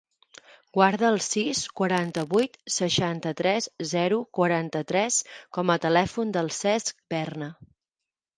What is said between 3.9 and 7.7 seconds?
zero, quaranta-tres com a telèfon del Cesc Berna.